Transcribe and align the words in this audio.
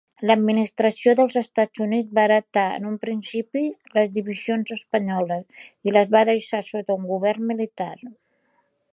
L'administració 0.27 1.11
dels 1.17 1.35
Estats 1.41 1.81
Units 1.85 2.15
va 2.19 2.23
heretar 2.29 2.63
en 2.77 2.87
un 2.91 2.95
principi 3.03 3.63
les 3.97 4.09
divisions 4.15 4.73
espanyoles 4.77 5.67
i 5.89 5.93
les 5.99 6.09
va 6.15 6.23
deixar 6.31 6.63
sota 6.71 6.97
un 7.03 7.05
govern 7.11 7.45
militar. 7.53 7.93